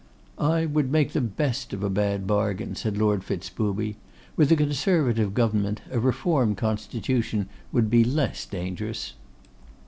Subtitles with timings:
[0.39, 3.97] 'I would make the best of a bad bargain,' said Lord Fitz booby.
[4.35, 9.13] 'With a Conservative government, a reformed Constitution would be less dangerous.